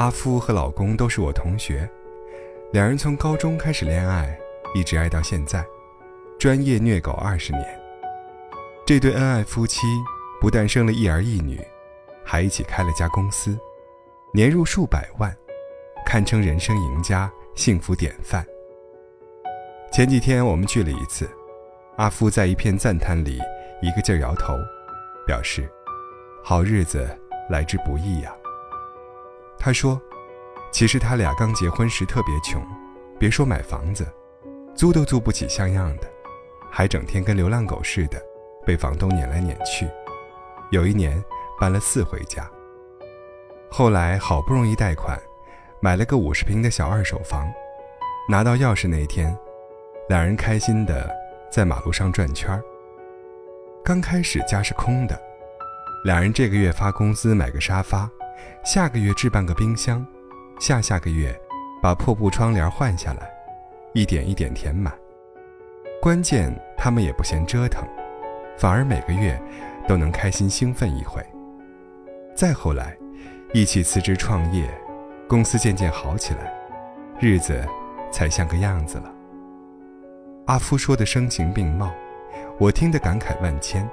[0.00, 1.86] 阿夫和老公都是我同学，
[2.72, 4.34] 两人从高中开始恋爱，
[4.74, 5.62] 一直爱到现在，
[6.38, 7.80] 专业虐狗二十年。
[8.86, 9.82] 这对恩爱夫妻
[10.40, 11.60] 不但生了一儿一女，
[12.24, 13.58] 还一起开了家公司，
[14.32, 15.36] 年入数百万，
[16.06, 18.42] 堪称人生赢家、幸福典范。
[19.92, 21.28] 前几天我们聚了一次，
[21.98, 23.38] 阿夫在一片赞叹里
[23.82, 24.54] 一个劲儿摇头，
[25.26, 25.70] 表示
[26.42, 27.06] ：“好日子
[27.50, 28.34] 来之不易呀。”
[29.60, 30.00] 他说
[30.72, 32.60] ：“其实他俩刚结婚时特别穷，
[33.18, 34.10] 别说买房子，
[34.74, 36.10] 租都租不起像样的，
[36.70, 38.20] 还整天跟流浪狗似的，
[38.64, 39.86] 被房东撵来撵去。
[40.70, 41.22] 有一年
[41.60, 42.50] 搬了四回家。
[43.70, 45.20] 后来好不容易贷款，
[45.80, 47.46] 买了个五十平的小二手房，
[48.28, 49.36] 拿到钥匙那天。”
[50.08, 51.08] 两人开心的
[51.52, 52.60] 在马路上转圈儿。
[53.84, 55.20] 刚开始家是空的，
[56.02, 58.10] 两人这个月发工资买个沙发，
[58.64, 60.06] 下个月置办个冰箱，
[60.58, 61.34] 下下个月
[61.82, 63.30] 把破布窗帘换下来，
[63.94, 64.92] 一点一点填满。
[66.00, 67.82] 关键他们也不嫌折腾，
[68.58, 69.40] 反而每个月
[69.86, 71.24] 都能开心兴奋一回。
[72.34, 72.96] 再后来，
[73.52, 74.68] 一起辞职创业，
[75.28, 76.52] 公司渐渐好起来，
[77.18, 77.66] 日子
[78.10, 79.12] 才像个样子了。
[80.46, 81.90] 阿夫说的声情并茂，
[82.58, 83.88] 我听得感慨万千。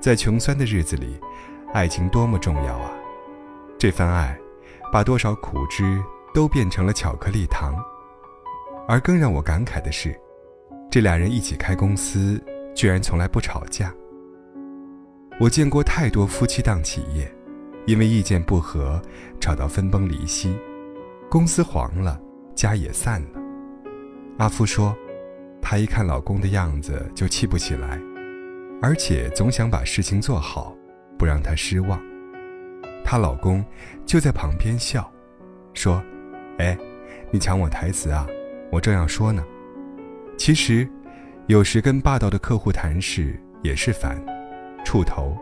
[0.00, 1.20] 在穷酸的日子里，
[1.74, 2.90] 爱情多么重要啊！
[3.80, 4.38] 这番爱，
[4.92, 5.98] 把多少苦汁
[6.34, 7.74] 都变成了巧克力糖。
[8.86, 10.14] 而更让我感慨的是，
[10.90, 12.38] 这俩人一起开公司，
[12.74, 13.90] 居然从来不吵架。
[15.40, 17.34] 我见过太多夫妻档企业，
[17.86, 19.00] 因为意见不合，
[19.40, 20.54] 吵到分崩离析，
[21.30, 22.20] 公司黄了，
[22.54, 23.40] 家也散了。
[24.36, 24.94] 阿夫说。
[25.62, 27.98] 她一看老公的样子就气不起来，
[28.82, 30.76] 而且总想把事情做好，
[31.18, 31.98] 不让他失望。
[33.10, 33.64] 她老公
[34.06, 35.10] 就在旁边笑，
[35.74, 36.00] 说
[36.58, 36.78] ：“哎，
[37.32, 38.24] 你抢我台词啊？
[38.70, 39.44] 我正要说呢。”
[40.38, 40.88] 其实，
[41.48, 44.16] 有时跟霸道的客户谈事也是烦，
[44.84, 45.36] 触头。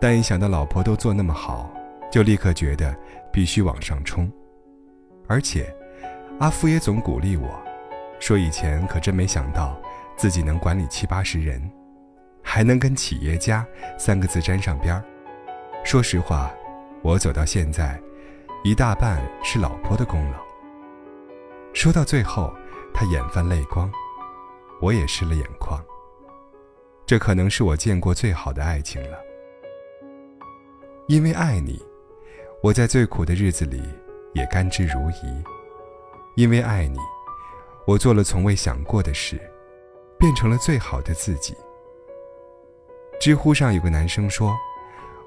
[0.00, 1.70] 但一想到老婆都做那么好，
[2.10, 2.96] 就立刻觉得
[3.30, 4.32] 必须往上冲。
[5.28, 5.70] 而且，
[6.38, 7.62] 阿福也总鼓励我。
[8.20, 9.78] 说以前可真没想到，
[10.16, 11.60] 自己能管理七八十人，
[12.42, 13.66] 还能跟企业家
[13.98, 15.04] 三个字沾上边儿。
[15.84, 16.50] 说实话，
[17.02, 18.00] 我走到现在，
[18.62, 20.38] 一大半是老婆的功劳。
[21.72, 22.52] 说到最后，
[22.92, 23.90] 他眼泛泪光，
[24.80, 25.82] 我也湿了眼眶。
[27.06, 29.18] 这可能是我见过最好的爱情了。
[31.06, 31.82] 因为爱你，
[32.62, 33.82] 我在最苦的日子里
[34.34, 35.44] 也甘之如饴。
[36.36, 36.98] 因为爱你。
[37.86, 39.40] 我做了从未想过的事，
[40.16, 41.56] 变成了最好的自己。
[43.18, 44.56] 知乎上有个男生说：“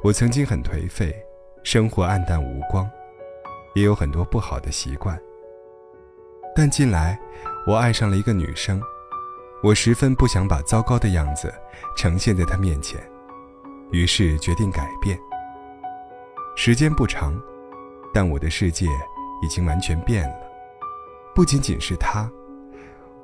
[0.01, 1.13] 我曾经很颓废，
[1.63, 2.89] 生活暗淡无光，
[3.73, 5.17] 也有很多不好的习惯。
[6.53, 7.17] 但近来，
[7.65, 8.81] 我爱上了一个女生，
[9.63, 11.51] 我十分不想把糟糕的样子
[11.95, 13.01] 呈现在她面前，
[13.91, 15.17] 于是决定改变。
[16.55, 17.33] 时间不长，
[18.13, 18.85] 但我的世界
[19.41, 20.35] 已经完全变了，
[21.33, 22.29] 不仅仅是她。”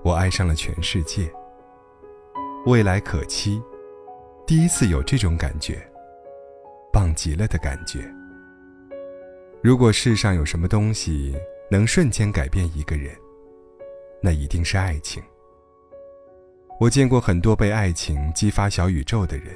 [0.02, 1.30] 我爱上了全世界。
[2.66, 3.62] 未来可期，
[4.48, 5.86] 第一次有这种感觉，
[6.92, 8.00] 棒极了的感觉。
[9.62, 11.36] 如果世上有什么东西
[11.70, 13.14] 能瞬间改变一个人，
[14.22, 15.22] 那一定是爱情。
[16.80, 19.48] 我见过很多被爱情激发小宇宙的人，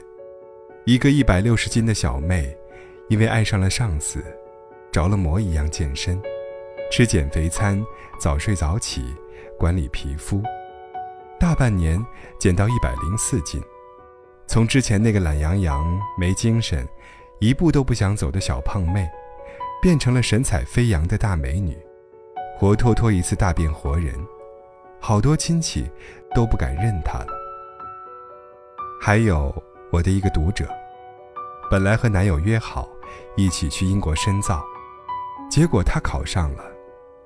[0.86, 2.54] 一个一百六十斤的小妹，
[3.08, 4.22] 因为爱上了上司，
[4.92, 6.22] 着了魔一样健身，
[6.92, 7.82] 吃减肥餐，
[8.20, 9.06] 早睡早起。
[9.58, 10.42] 管理皮肤，
[11.40, 12.04] 大半年
[12.38, 13.62] 减到一百零四斤，
[14.48, 16.86] 从之前那个懒洋洋、没精神、
[17.40, 19.08] 一步都不想走的小胖妹，
[19.84, 21.78] 变成了神采飞扬的大美女，
[22.56, 24.16] 活脱脱一次大变活人，
[24.98, 25.92] 好多亲戚
[26.34, 27.28] 都不敢认她了。
[29.02, 29.54] 还有
[29.92, 30.66] 我的一个读者，
[31.70, 32.88] 本来和男友约好
[33.36, 34.64] 一起去英国深造，
[35.52, 36.64] 结果她考上了，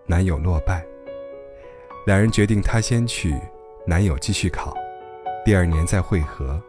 [0.07, 0.83] 男友落败。
[2.07, 3.39] 两人决定，她先去，
[3.86, 4.74] 男友继续考，
[5.45, 6.59] 第二年再会合。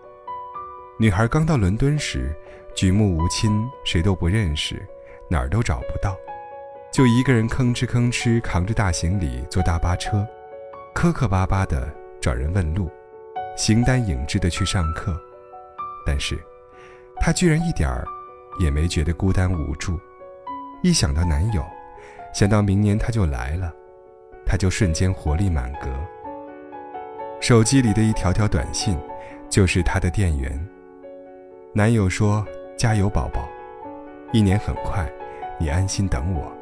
[0.99, 2.37] 女孩刚到伦敦时，
[2.75, 4.87] 举目无亲，谁都不认识，
[5.28, 6.16] 哪儿都找不到，
[6.92, 10.26] 就一个人吭哧吭哧扛着大行李坐大巴车，
[10.94, 11.88] 磕磕巴巴的
[12.20, 12.90] 找人问路，
[13.56, 15.14] 形单影只的去上课。
[16.06, 16.38] 但是，
[17.20, 18.06] 她居然一点儿
[18.58, 19.98] 也没觉得孤单无助。
[20.82, 21.62] 一想到男友，
[22.32, 23.72] 想到明年他就来了。
[24.50, 25.90] 他就瞬间活力满格。
[27.38, 28.98] 手机里的一条条短信，
[29.50, 30.69] 就是他的电源。
[31.75, 33.46] 男友说：“加油，宝宝，
[34.32, 35.06] 一年很快，
[35.58, 36.52] 你安心等我，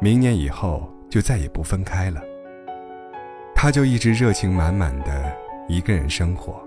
[0.00, 2.20] 明年以后就再也不分开了。
[3.54, 5.32] 他就一直热情满满的
[5.68, 6.62] 一个人生活，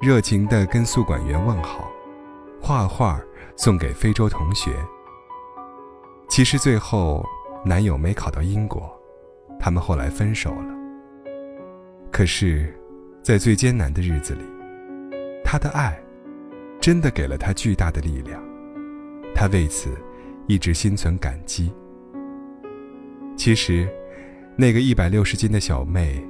[0.00, 1.90] 热情的跟宿管员问好，
[2.60, 3.20] 画画
[3.56, 4.70] 送给非洲同学。
[6.28, 7.24] 其实最后，
[7.64, 8.88] 男友没考到英国，
[9.58, 10.74] 他们后来分手了。
[12.12, 12.72] 可是，
[13.22, 14.44] 在最艰难的日子里，
[15.44, 15.98] 他的爱，
[16.80, 18.40] 真的给了他巨大的力量，
[19.34, 19.90] 他为此
[20.50, 21.72] 一直心存感激。
[23.36, 23.88] 其实，
[24.56, 26.20] 那个一百六十斤的小妹，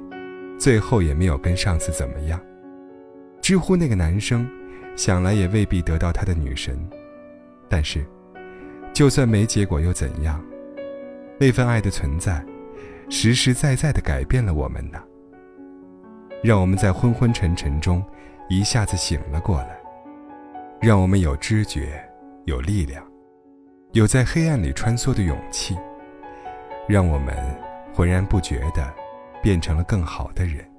[0.59, 2.39] 最后也没有跟上司怎么样。
[3.41, 4.47] 知乎那个男生，
[4.95, 6.77] 想来也未必得到他的女神，
[7.67, 8.05] 但是，
[8.93, 10.39] 就算没结果又怎样？
[11.39, 12.45] 那份爱的存在，
[13.09, 15.01] 实实在在的改变了我们呢。
[16.43, 18.05] 让我们在昏昏沉沉中，
[18.49, 19.79] 一下子醒了过来，
[20.79, 22.07] 让我们有知觉，
[22.45, 23.03] 有力量，
[23.93, 25.77] 有在黑暗里穿梭的勇气。
[26.87, 27.35] 让我们
[27.93, 28.93] 浑然不觉地
[29.41, 30.69] 变成了更好的人。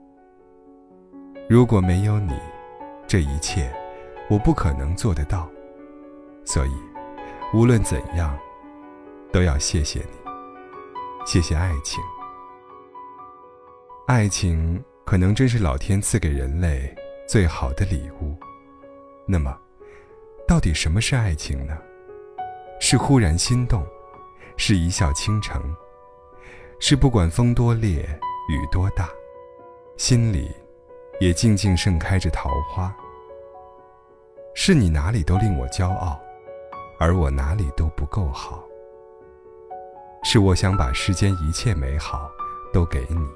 [1.49, 2.35] 如果没有你，
[3.06, 3.73] 这一切
[4.29, 5.49] 我不可能做得到。
[6.44, 6.73] 所以，
[7.55, 8.37] 无论怎样，
[9.32, 10.19] 都要谢谢你，
[11.25, 12.03] 谢谢爱情。
[14.06, 16.94] 爱情可能真是老天赐给人类
[17.26, 18.37] 最好的礼物。
[19.26, 19.56] 那么，
[20.47, 21.79] 到底什么是爱情呢？
[22.93, 23.83] 是忽然心动，
[24.59, 25.75] 是一笑倾城。
[26.79, 28.03] 是不管风多烈，
[28.50, 29.09] 雨多大，
[29.97, 30.55] 心里
[31.19, 32.94] 也静静盛开着桃花。
[34.53, 36.21] 是你哪里都令我骄傲，
[37.00, 38.62] 而我哪里都不够好。
[40.23, 42.31] 是我想把世间一切美好
[42.75, 43.27] 都给你。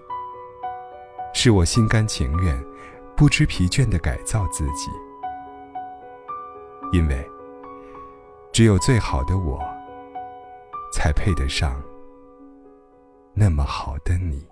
[1.33, 2.63] 是我心甘情愿，
[3.17, 4.91] 不知疲倦地改造自己。
[6.93, 7.27] 因为
[8.57, 9.61] 只有最好的我，
[10.91, 11.79] 才配得上。
[13.35, 14.49] 那么好的你。